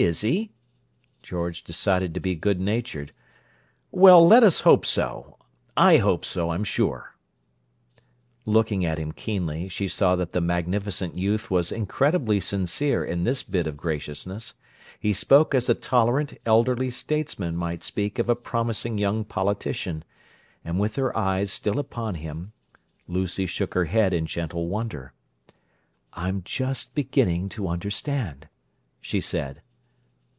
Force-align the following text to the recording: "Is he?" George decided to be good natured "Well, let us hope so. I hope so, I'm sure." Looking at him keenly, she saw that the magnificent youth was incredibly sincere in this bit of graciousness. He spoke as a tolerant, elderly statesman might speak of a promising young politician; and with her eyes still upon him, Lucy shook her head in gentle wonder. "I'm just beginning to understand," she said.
"Is 0.00 0.20
he?" 0.20 0.52
George 1.24 1.64
decided 1.64 2.14
to 2.14 2.20
be 2.20 2.36
good 2.36 2.60
natured 2.60 3.10
"Well, 3.90 4.24
let 4.24 4.44
us 4.44 4.60
hope 4.60 4.86
so. 4.86 5.38
I 5.76 5.96
hope 5.96 6.24
so, 6.24 6.50
I'm 6.52 6.62
sure." 6.62 7.16
Looking 8.46 8.84
at 8.84 8.98
him 8.98 9.10
keenly, 9.10 9.68
she 9.68 9.88
saw 9.88 10.14
that 10.14 10.30
the 10.30 10.40
magnificent 10.40 11.18
youth 11.18 11.50
was 11.50 11.72
incredibly 11.72 12.38
sincere 12.38 13.04
in 13.04 13.24
this 13.24 13.42
bit 13.42 13.66
of 13.66 13.76
graciousness. 13.76 14.54
He 15.00 15.12
spoke 15.12 15.52
as 15.52 15.68
a 15.68 15.74
tolerant, 15.74 16.32
elderly 16.46 16.92
statesman 16.92 17.56
might 17.56 17.82
speak 17.82 18.20
of 18.20 18.28
a 18.28 18.36
promising 18.36 18.98
young 18.98 19.24
politician; 19.24 20.04
and 20.64 20.78
with 20.78 20.94
her 20.94 21.10
eyes 21.18 21.50
still 21.50 21.80
upon 21.80 22.14
him, 22.14 22.52
Lucy 23.08 23.46
shook 23.46 23.74
her 23.74 23.86
head 23.86 24.14
in 24.14 24.26
gentle 24.26 24.68
wonder. 24.68 25.12
"I'm 26.12 26.42
just 26.44 26.94
beginning 26.94 27.48
to 27.48 27.66
understand," 27.66 28.46
she 29.00 29.20
said. 29.20 29.60